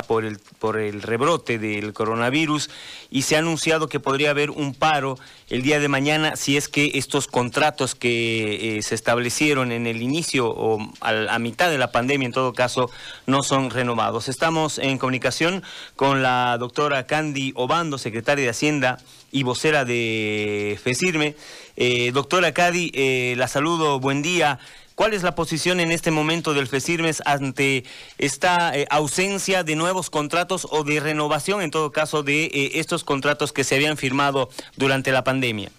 [0.00, 2.70] por el, por el rebrote del coronavirus
[3.10, 5.18] y se ha anunciado que podría haber un paro
[5.50, 10.00] el día de mañana si es que estos contratos que eh, se establecieron en el
[10.00, 12.90] inicio o a, mitad de la pandemia en todo caso
[13.26, 14.28] no son renovados.
[14.28, 15.62] Estamos en comunicación
[15.94, 18.98] con la doctora Candy Obando, secretaria de Hacienda
[19.30, 21.36] y vocera de FESIRME.
[21.76, 24.58] Eh, doctora Candy, eh, la saludo, buen día.
[24.94, 27.84] ¿Cuál es la posición en este momento del FESIRMES ante
[28.18, 33.02] esta eh, ausencia de nuevos contratos o de renovación, en todo caso, de eh, estos
[33.02, 35.70] contratos que se habían firmado durante la pandemia?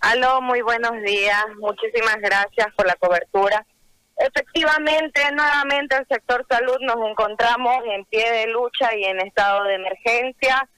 [0.00, 1.44] Aló, muy buenos días.
[1.60, 3.64] Muchísimas gracias por la cobertura.
[4.16, 9.74] Efectivamente, nuevamente el sector salud nos encontramos en pie de lucha y en estado de
[9.74, 10.68] emergencia,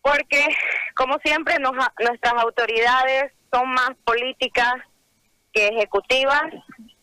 [0.00, 0.48] porque
[0.94, 4.74] como siempre nuestras autoridades son más políticas
[5.52, 6.44] que ejecutivas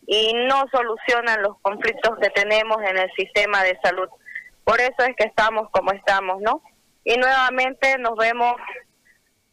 [0.06, 4.08] y no solucionan los conflictos que tenemos en el sistema de salud.
[4.64, 6.62] Por eso es que estamos como estamos, ¿no?
[7.04, 8.54] Y nuevamente nos vemos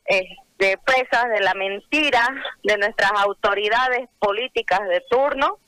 [0.05, 2.27] este, presas de la mentira
[2.63, 5.59] de nuestras autoridades políticas de turno,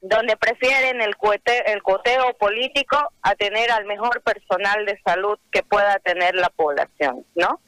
[0.00, 5.62] donde prefieren el, cuete, el coteo político a tener al mejor personal de salud que
[5.62, 7.60] pueda tener la población, ¿no?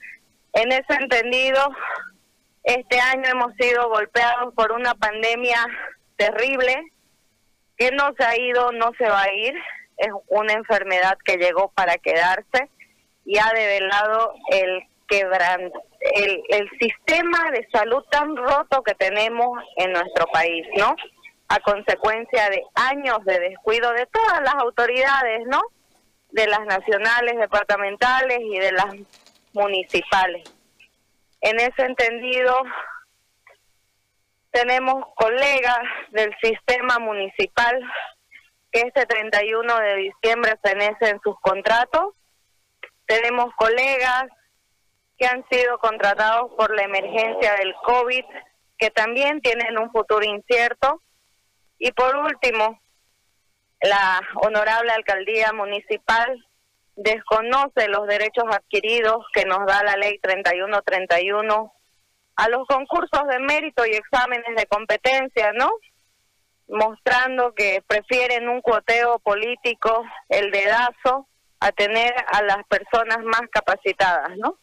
[0.53, 1.61] En ese entendido,
[2.67, 5.65] este año hemos sido golpeados por una pandemia
[6.17, 6.93] terrible
[7.77, 9.55] que no se ha ido, no se va a ir.
[9.97, 12.69] Es una enfermedad que llegó para quedarse
[13.25, 19.93] y ha develado el quebran el, el sistema de salud tan roto que tenemos en
[19.93, 20.97] nuestro país, ¿no?
[21.49, 25.61] A consecuencia de años de descuido de todas las autoridades, ¿no?
[26.31, 28.95] De las nacionales, departamentales y de las
[29.53, 30.56] municipales.
[31.47, 32.61] En ese entendido,
[34.51, 35.79] tenemos colegas
[36.11, 37.81] del sistema municipal
[38.73, 42.15] que este 31 de diciembre fenecen sus contratos.
[43.07, 44.25] Tenemos colegas
[45.17, 48.25] que han sido contratados por la emergencia del COVID,
[48.77, 51.01] que también tienen un futuro incierto.
[51.79, 52.81] Y por último,
[53.83, 56.45] la honorable alcaldía municipal
[56.97, 61.73] desconoce los derechos adquiridos que nos da la ley 3131
[62.37, 65.71] a los concursos de mérito y exámenes de competencia, ¿no?
[66.69, 71.27] Mostrando que prefieren un cuoteo político, el dedazo,
[71.61, 74.59] a tener a las personas más capacitadas, ¿no?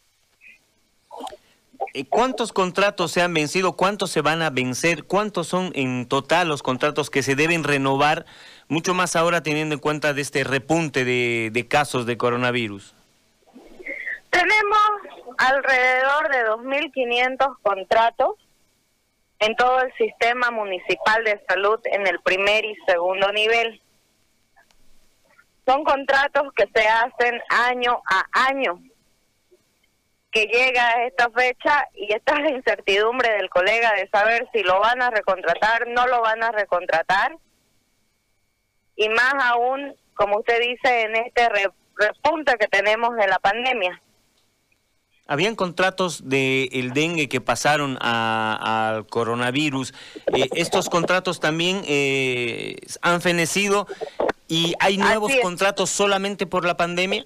[1.92, 3.76] Eh, ¿Cuántos contratos se han vencido?
[3.76, 5.04] ¿Cuántos se van a vencer?
[5.04, 8.26] ¿Cuántos son en total los contratos que se deben renovar?
[8.68, 12.94] Mucho más ahora teniendo en cuenta de este repunte de, de casos de coronavirus.
[14.30, 14.78] Tenemos
[15.38, 18.34] alrededor de 2.500 contratos
[19.38, 23.80] en todo el sistema municipal de salud en el primer y segundo nivel.
[25.66, 28.80] Son contratos que se hacen año a año
[30.34, 34.62] que llega a esta fecha y esta es la incertidumbre del colega de saber si
[34.62, 37.38] lo van a recontratar, no lo van a recontratar.
[38.96, 41.48] Y más aún, como usted dice, en este
[41.96, 44.00] repunte que tenemos de la pandemia.
[45.26, 49.94] Habían contratos del el dengue que pasaron al coronavirus.
[50.34, 53.86] Eh, ¿Estos contratos también eh, han fenecido
[54.48, 57.24] y hay nuevos contratos solamente por la pandemia?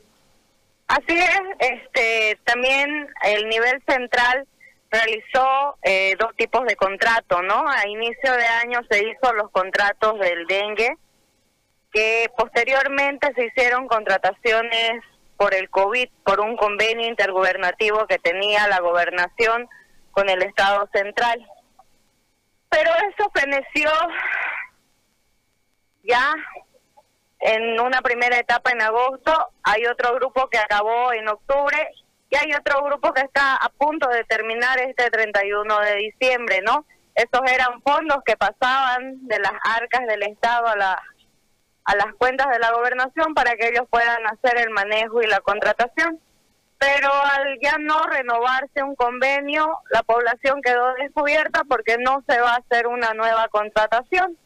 [0.87, 4.47] Así es, este, también el nivel central
[4.91, 7.69] realizó eh, dos tipos de contrato, ¿no?
[7.69, 10.97] A inicio de año se hizo los contratos del dengue,
[11.93, 15.03] que posteriormente se hicieron contrataciones
[15.37, 19.69] por el COVID, por un convenio intergubernativo que tenía la gobernación
[20.11, 21.47] con el Estado central.
[22.69, 23.91] Pero eso feneció
[26.03, 26.35] ya
[27.41, 29.33] en una primera etapa en agosto,
[29.63, 31.89] hay otro grupo que acabó en octubre
[32.31, 36.85] y hay otro grupo que está a punto de terminar este 31 de diciembre, ¿no?
[37.15, 41.03] Esos eran fondos que pasaban de las arcas del Estado a, la,
[41.89, 45.41] a las cuentas de la gobernación para que ellos puedan hacer el manejo y la
[45.41, 46.21] contratación.
[46.79, 52.53] Pero al ya no renovarse un convenio, la población quedó descubierta porque no se va
[52.53, 54.37] a hacer una nueva contratación.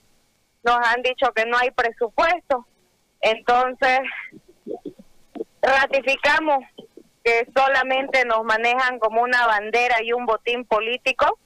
[0.63, 2.67] Nos han dicho que no hay presupuesto
[3.23, 4.01] entonces,
[5.63, 6.65] ratificamos
[7.25, 11.39] que solamente nos manejan como una bandera y un botín político.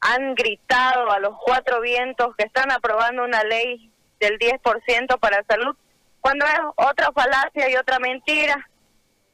[0.00, 3.87] Han gritado a los cuatro vientos que están aprobando una ley
[4.20, 5.76] del 10% para salud,
[6.20, 8.68] cuando es otra falacia y otra mentira,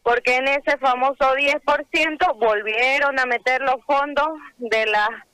[0.03, 4.29] porque en ese famoso 10% volvieron a meter los fondos
[4.59, 5.27] de la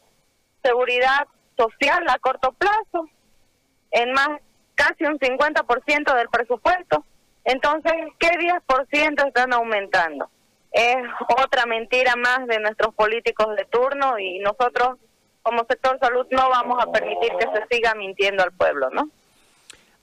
[0.63, 1.27] seguridad
[1.57, 3.09] social a corto plazo,
[3.91, 4.29] en más
[4.75, 7.05] casi un 50% del presupuesto.
[7.45, 10.31] Entonces, ¿qué 10% están aumentando?
[10.73, 10.97] Es
[11.45, 14.99] otra mentira más de nuestros políticos de turno y nosotros
[15.43, 19.11] como sector salud no vamos a permitir que se siga mintiendo al pueblo, ¿no?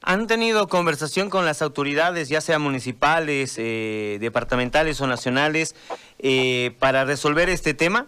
[0.01, 5.75] ¿Han tenido conversación con las autoridades, ya sea municipales, eh, departamentales o nacionales,
[6.19, 8.05] eh, para resolver este tema?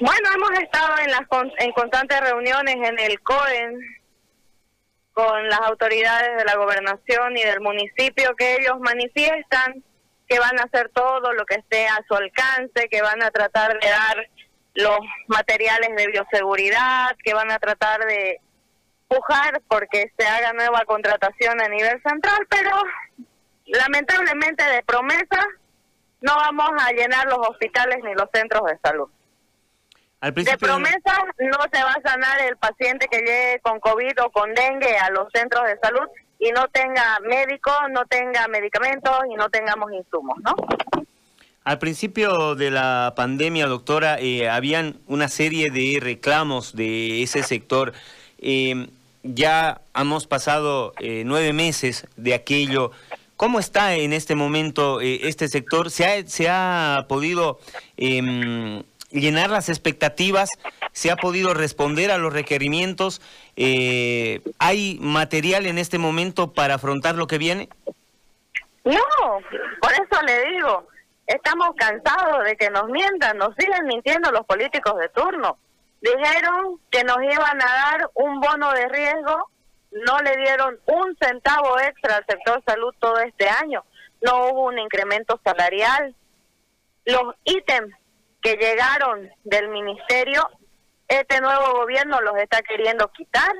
[0.00, 1.22] Bueno, hemos estado en las
[1.58, 3.78] en constantes reuniones en el COEN
[5.12, 9.82] con las autoridades de la gobernación y del municipio que ellos manifiestan
[10.28, 13.78] que van a hacer todo lo que esté a su alcance, que van a tratar
[13.78, 14.28] de dar
[14.74, 18.40] los materiales de bioseguridad, que van a tratar de
[19.08, 22.70] pujar porque se haga nueva contratación a nivel central, pero
[23.66, 25.46] lamentablemente de promesa
[26.20, 29.08] no vamos a llenar los hospitales ni los centros de salud.
[30.20, 34.52] de promesa no se va a sanar el paciente que llegue con COVID o con
[34.54, 39.48] dengue a los centros de salud y no tenga médico, no tenga medicamentos y no
[39.48, 40.54] tengamos insumos, ¿no?
[41.64, 47.92] Al principio de la pandemia, doctora, eh, habían una serie de reclamos de ese sector.
[48.38, 48.86] Eh,
[49.34, 52.90] ya hemos pasado eh, nueve meses de aquello.
[53.36, 55.90] ¿Cómo está en este momento eh, este sector?
[55.90, 57.58] ¿Se ha, se ha podido
[57.96, 60.50] em, llenar las expectativas?
[60.92, 63.20] ¿Se ha podido responder a los requerimientos?
[63.56, 67.68] Eh, ¿Hay material en este momento para afrontar lo que viene?
[68.84, 69.02] No,
[69.80, 70.86] por eso le digo,
[71.26, 75.58] estamos cansados de que nos mientan, nos siguen mintiendo los políticos de turno.
[76.00, 79.50] Dijeron que nos iban a dar un bono de riesgo,
[79.90, 83.84] no le dieron un centavo extra al sector salud todo este año,
[84.20, 86.14] no hubo un incremento salarial.
[87.04, 87.94] Los ítems
[88.42, 90.48] que llegaron del ministerio,
[91.08, 93.52] este nuevo gobierno los está queriendo quitar.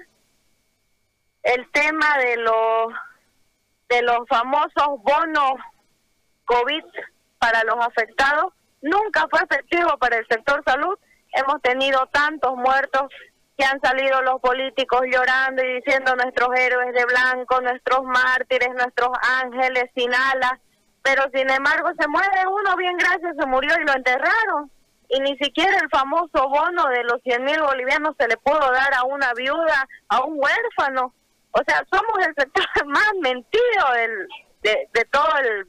[1.43, 2.93] El tema de los
[3.89, 5.55] de los famosos bonos
[6.45, 6.85] COVID
[7.39, 8.53] para los afectados
[8.83, 10.99] nunca fue efectivo para el sector salud
[11.37, 13.09] hemos tenido tantos muertos
[13.57, 19.11] que han salido los políticos llorando y diciendo nuestros héroes de blanco, nuestros mártires, nuestros
[19.43, 20.61] ángeles sin alas,
[21.03, 24.71] pero sin embargo se muere uno bien gracias, se murió y lo enterraron.
[25.09, 28.93] Y ni siquiera el famoso bono de los 100 mil bolivianos se le pudo dar
[28.95, 31.15] a una viuda, a un huérfano.
[31.53, 34.29] O sea, somos el sector más mentido del,
[34.63, 35.69] de, de todo el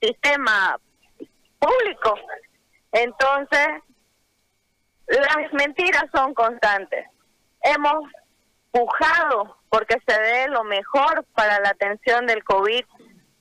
[0.00, 0.78] sistema
[1.58, 2.14] público.
[2.92, 3.68] Entonces,
[5.08, 7.06] las mentiras son constantes.
[7.62, 8.04] Hemos
[8.70, 12.84] pujado porque se dé lo mejor para la atención del COVID.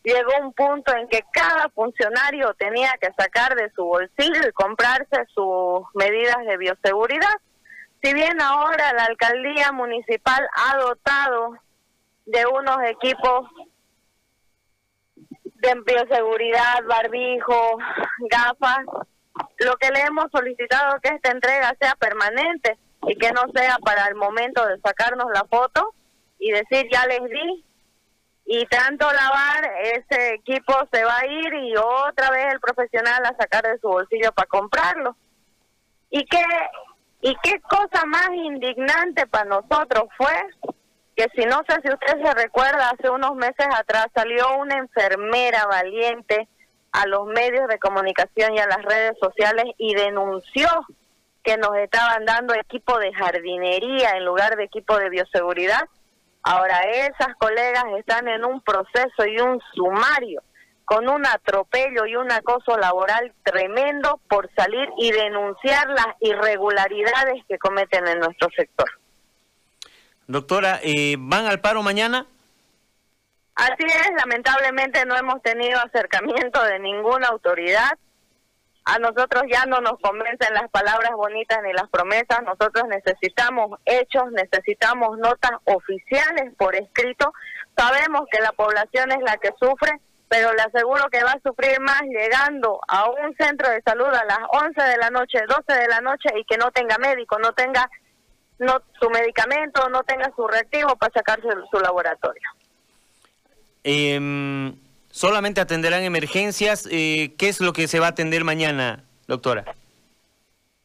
[0.03, 5.25] Llegó un punto en que cada funcionario tenía que sacar de su bolsillo y comprarse
[5.33, 7.35] sus medidas de bioseguridad.
[8.01, 11.57] Si bien ahora la alcaldía municipal ha dotado
[12.25, 13.49] de unos equipos
[15.45, 17.77] de bioseguridad, barbijo,
[18.29, 18.85] gafas,
[19.59, 22.77] lo que le hemos solicitado que esta entrega sea permanente
[23.07, 25.94] y que no sea para el momento de sacarnos la foto
[26.39, 27.65] y decir ya les di
[28.46, 33.36] y tanto lavar ese equipo se va a ir y otra vez el profesional a
[33.36, 35.17] sacar de su bolsillo para comprarlo.
[36.10, 36.43] Y qué
[37.22, 40.34] y qué cosa más indignante para nosotros fue
[41.15, 45.65] que si no sé si usted se recuerda hace unos meses atrás salió una enfermera
[45.65, 46.48] valiente
[46.91, 50.67] a los medios de comunicación y a las redes sociales y denunció
[51.44, 55.88] que nos estaban dando equipo de jardinería en lugar de equipo de bioseguridad.
[56.44, 60.41] Ahora esas colegas están en un proceso y un sumario
[60.88, 67.58] con un atropello y un acoso laboral tremendo por salir y denunciar las irregularidades que
[67.58, 68.89] cometen en nuestro sector.
[70.27, 72.25] Doctora, eh, ¿van al paro mañana?
[73.57, 77.89] Así es, lamentablemente no hemos tenido acercamiento de ninguna autoridad.
[78.85, 82.43] A nosotros ya no nos convencen las palabras bonitas ni las promesas.
[82.43, 87.33] Nosotros necesitamos hechos, necesitamos notas oficiales por escrito.
[87.75, 89.99] Sabemos que la población es la que sufre,
[90.29, 94.23] pero le aseguro que va a sufrir más llegando a un centro de salud a
[94.25, 97.53] las 11 de la noche, 12 de la noche y que no tenga médico, no
[97.53, 97.89] tenga
[98.59, 102.56] no su medicamento, no tenga su reactivo para sacarse su laboratorio.
[103.89, 104.74] Eh,
[105.12, 106.88] ¿Solamente atenderán emergencias?
[106.91, 109.63] Eh, ¿Qué es lo que se va a atender mañana, doctora?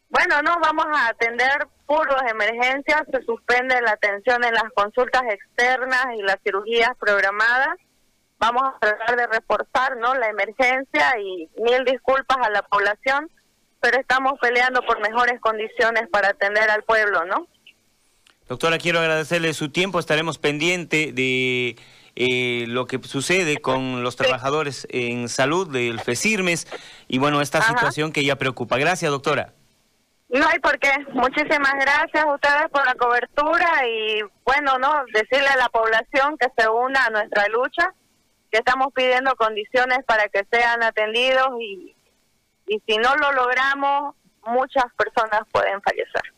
[0.09, 5.23] Bueno, no, vamos a atender puros de emergencia se suspende la atención en las consultas
[5.31, 7.77] externas y las cirugías programadas.
[8.39, 10.15] Vamos a tratar de reforzar ¿no?
[10.15, 13.29] la emergencia y mil disculpas a la población,
[13.81, 17.49] pero estamos peleando por mejores condiciones para atender al pueblo, ¿no?
[18.49, 21.77] Doctora, quiero agradecerle su tiempo, estaremos pendientes de
[22.15, 26.67] eh, lo que sucede con los trabajadores en salud del FESIRMES
[27.09, 28.79] y bueno, esta situación que ya preocupa.
[28.79, 29.55] Gracias, doctora.
[30.29, 30.91] No hay por qué.
[31.13, 36.49] Muchísimas gracias a ustedes por la cobertura y bueno, no decirle a la población que
[36.57, 37.95] se una a nuestra lucha,
[38.51, 41.95] que estamos pidiendo condiciones para que sean atendidos y,
[42.67, 44.15] y si no lo logramos,
[44.47, 46.33] muchas personas pueden fallecer.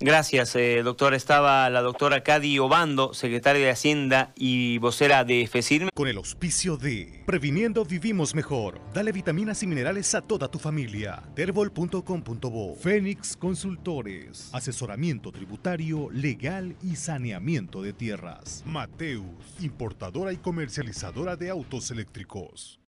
[0.00, 1.16] Gracias, eh, doctora.
[1.16, 5.90] Estaba la doctora Cady Obando, secretaria de Hacienda y vocera de FECIRME.
[5.94, 8.80] Con el auspicio de Previniendo Vivimos Mejor.
[8.92, 11.22] Dale vitaminas y minerales a toda tu familia.
[11.34, 14.50] Terbol.com.bo Fénix Consultores.
[14.52, 18.62] Asesoramiento tributario, legal y saneamiento de tierras.
[18.66, 19.24] Mateus,
[19.60, 22.80] importadora y comercializadora de autos eléctricos.